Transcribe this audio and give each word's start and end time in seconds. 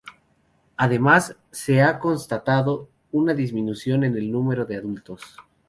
Además 0.77 1.35
se 1.51 1.83
ha 1.83 1.99
constatado 1.99 2.89
una 3.11 3.35
disminución 3.35 4.03
en 4.03 4.17
el 4.17 4.31
número 4.31 4.65
de 4.65 4.77
adultos. 4.77 5.21